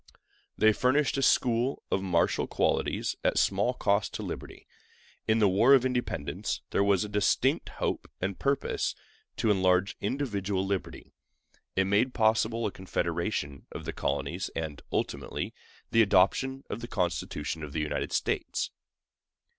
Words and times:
They 0.57 0.73
furnished 0.73 1.15
a 1.17 1.21
school 1.21 1.83
of 1.91 2.01
martial 2.01 2.47
qualities 2.47 3.15
at 3.23 3.37
small 3.37 3.75
cost 3.75 4.15
to 4.15 4.23
liberty. 4.23 4.65
In 5.27 5.37
the 5.37 5.47
War 5.47 5.75
of 5.75 5.85
Independence 5.85 6.61
there 6.71 6.83
was 6.83 7.05
a 7.05 7.07
distinct 7.07 7.69
hope 7.77 8.09
and 8.19 8.39
purpose 8.39 8.95
to 9.37 9.51
enlarge 9.51 9.95
individual 10.01 10.65
liberty. 10.65 11.13
It 11.75 11.85
made 11.85 12.15
possible 12.15 12.65
a 12.65 12.71
confederation 12.71 13.67
of 13.71 13.85
the 13.85 13.93
colonies, 13.93 14.49
and, 14.55 14.81
ultimately, 14.91 15.53
the 15.91 16.01
adoption 16.01 16.63
of 16.67 16.79
the 16.81 16.87
Constitution 16.87 17.61
of 17.63 17.71
the 17.71 17.81
United 17.81 18.11
States. 18.11 18.71